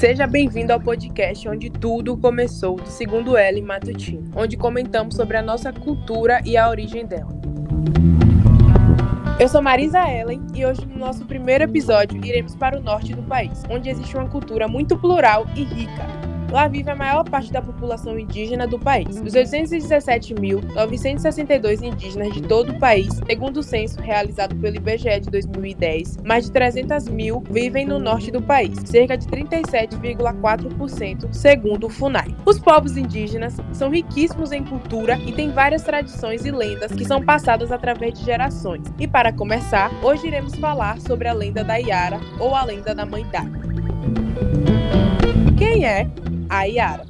[0.00, 5.42] Seja bem-vindo ao podcast onde tudo começou, do segundo L Matutino, onde comentamos sobre a
[5.42, 7.28] nossa cultura e a origem dela.
[9.38, 13.22] Eu sou Marisa Ellen e hoje no nosso primeiro episódio iremos para o norte do
[13.24, 16.06] país, onde existe uma cultura muito plural e rica,
[16.50, 19.20] Lá vive a maior parte da população indígena do país.
[19.20, 26.16] Dos 817.962 indígenas de todo o país, segundo o censo realizado pelo IBGE de 2010,
[26.24, 32.34] mais de 300 mil vivem no norte do país, cerca de 37,4% segundo o FUNAI.
[32.44, 37.22] Os povos indígenas são riquíssimos em cultura e têm várias tradições e lendas que são
[37.22, 38.82] passadas através de gerações.
[38.98, 43.06] E para começar, hoje iremos falar sobre a lenda da Iara ou a lenda da
[43.06, 43.60] Mãe d'Água.
[45.56, 46.10] Quem é
[46.50, 47.04] a Yara.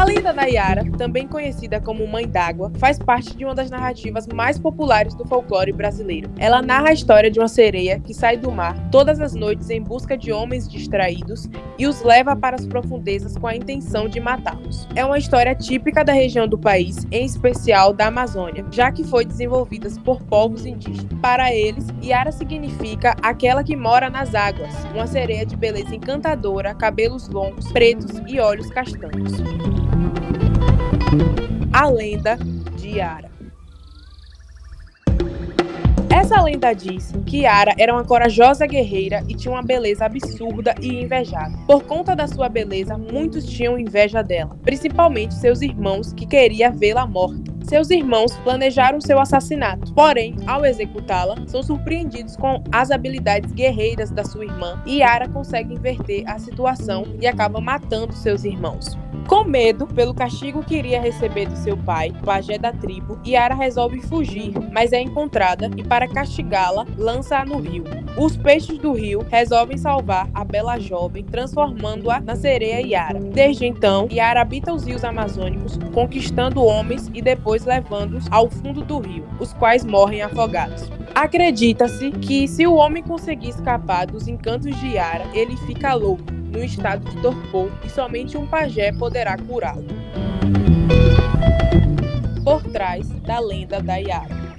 [0.00, 4.26] A lenda da Yara, também conhecida como Mãe d'Água, faz parte de uma das narrativas
[4.28, 6.30] mais populares do folclore brasileiro.
[6.38, 9.82] Ela narra a história de uma sereia que sai do mar todas as noites em
[9.82, 14.88] busca de homens distraídos e os leva para as profundezas com a intenção de matá-los.
[14.96, 19.26] É uma história típica da região do país, em especial da Amazônia, já que foi
[19.26, 21.12] desenvolvida por povos indígenas.
[21.20, 27.28] Para eles, Yara significa aquela que mora nas águas, uma sereia de beleza encantadora, cabelos
[27.28, 29.89] longos, pretos e olhos castanhos.
[31.72, 32.36] A lenda
[32.76, 33.30] de Yara.
[36.10, 41.02] Essa lenda diz que Yara era uma corajosa guerreira e tinha uma beleza absurda e
[41.02, 41.56] invejada.
[41.66, 47.06] Por conta da sua beleza, muitos tinham inveja dela, principalmente seus irmãos que queriam vê-la
[47.06, 47.49] morta.
[47.62, 54.24] Seus irmãos planejaram seu assassinato, porém, ao executá-la, são surpreendidos com as habilidades guerreiras da
[54.24, 58.98] sua irmã e Yara consegue inverter a situação e acaba matando seus irmãos.
[59.28, 64.00] Com medo pelo castigo que iria receber do seu pai, pajé da tribo, Yara resolve
[64.00, 67.84] fugir, mas é encontrada e, para castigá-la, lança-a no rio.
[68.16, 73.20] Os peixes do rio resolvem salvar a bela jovem, transformando-a na sereia Yara.
[73.20, 78.98] Desde então, Yara habita os rios amazônicos, conquistando homens e depois levando-os ao fundo do
[78.98, 80.90] rio, os quais morrem afogados.
[81.14, 86.62] Acredita-se que, se o homem conseguir escapar dos encantos de Yara, ele fica louco no
[86.62, 89.86] estado de torpor e somente um pajé poderá curá-lo.
[92.44, 94.49] Por trás da lenda da Yara.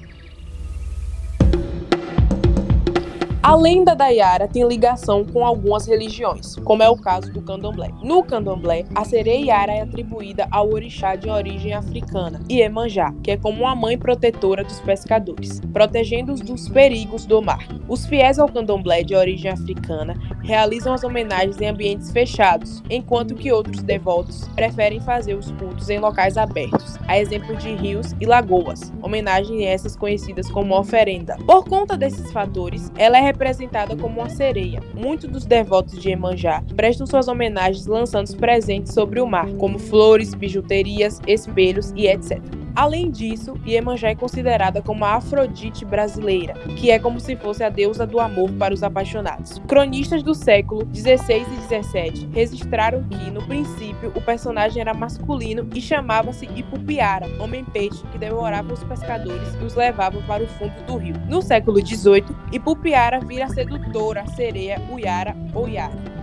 [3.43, 7.89] A lenda da Yara tem ligação com algumas religiões, como é o caso do candomblé.
[8.03, 13.37] No candomblé, a sereia Yara é atribuída ao orixá de origem africana, Iemanjá, que é
[13.37, 17.67] como uma mãe protetora dos pescadores, protegendo-os dos perigos do mar.
[17.89, 20.13] Os fiéis ao candomblé de origem africana
[20.43, 25.99] realizam as homenagens em ambientes fechados, enquanto que outros devotos preferem fazer os cultos em
[25.99, 31.37] locais abertos, a exemplo de rios e lagoas, homenagens essas conhecidas como oferenda.
[31.45, 34.81] Por conta desses fatores, ela é representada como uma sereia.
[34.93, 40.33] Muitos dos devotos de Emanjá prestam suas homenagens lançando presentes sobre o mar, como flores,
[40.33, 42.60] bijuterias, espelhos e etc.
[42.75, 47.69] Além disso, Iemanjá é considerada como a Afrodite brasileira, que é como se fosse a
[47.69, 49.59] deusa do amor para os apaixonados.
[49.67, 55.81] Cronistas do século 16 e 17 registraram que, no princípio, o personagem era masculino e
[55.81, 61.15] chamava-se Ipupiara, homem-peixe que devorava os pescadores e os levava para o fundo do rio.
[61.27, 66.21] No século 18, Ipupiara vira sedutora, sereia, Uyara ou Yara.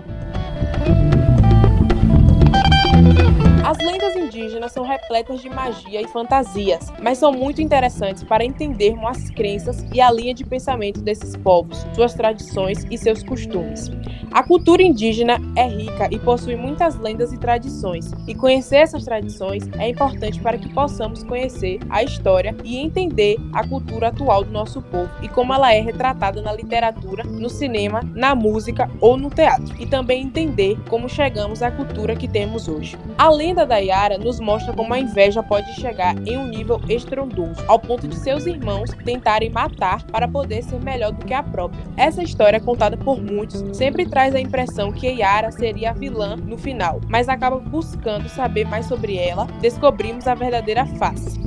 [3.68, 9.10] As lendas indígenas são repletas de magia e fantasias, mas são muito interessantes para entendermos
[9.10, 13.90] as crenças e a linha de pensamento desses povos, suas tradições e seus costumes.
[14.30, 19.68] A cultura indígena é rica e possui muitas lendas e tradições, e conhecer essas tradições
[19.78, 24.80] é importante para que possamos conhecer a história e entender a cultura atual do nosso
[24.80, 29.74] povo e como ela é retratada na literatura, no cinema, na música ou no teatro,
[29.78, 32.96] e também entender como chegamos à cultura que temos hoje.
[33.18, 37.62] A lenda da Yara nos mostra como a inveja pode chegar em um nível estrondoso,
[37.66, 41.82] ao ponto de seus irmãos tentarem matar para poder ser melhor do que a própria.
[41.96, 46.58] Essa história, contada por muitos, sempre traz a impressão que Yara seria a vilã no
[46.58, 51.38] final, mas acaba buscando saber mais sobre ela, descobrimos a verdadeira face.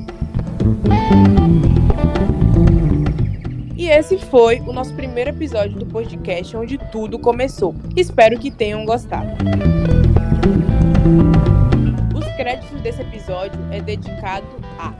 [3.75, 7.73] E esse foi o nosso primeiro episódio do podcast onde tudo começou.
[7.95, 9.31] Espero que tenham gostado.
[12.51, 14.45] Os créditos desse episódio é dedicado
[14.77, 14.93] a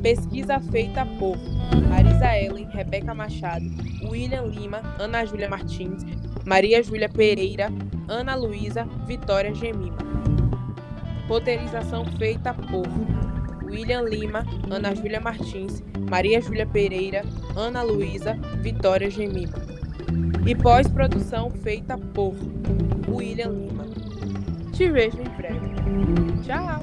[0.00, 1.36] pesquisa feita por
[1.88, 3.64] Marisa Ellen, Rebeca Machado,
[4.08, 6.04] William Lima, Ana Júlia Martins,
[6.46, 7.72] Maria Júlia Pereira,
[8.06, 9.98] Ana Luísa, Vitória Gemima.
[11.26, 12.86] Roteirização feita por
[13.64, 17.24] William Lima, Ana Júlia Martins, Maria Júlia Pereira,
[17.56, 19.58] Ana Luísa, Vitória Gemima.
[20.46, 22.32] e pós-produção feita por
[23.08, 23.73] William Lima.
[24.76, 25.60] Te vejo em breve.
[26.42, 26.80] Tchau!